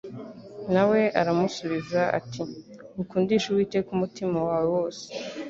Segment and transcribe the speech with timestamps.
[0.73, 2.41] na we aramusubiza ati
[3.01, 5.03] ukundishe uwiteka umutima wawe wose